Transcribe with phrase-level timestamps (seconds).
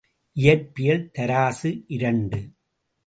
[0.37, 2.39] இயற்பியல் தராசு, இரண்டு.